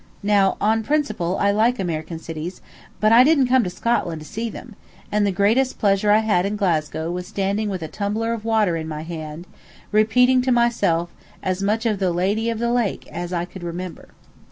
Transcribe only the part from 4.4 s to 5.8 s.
them; and the greatest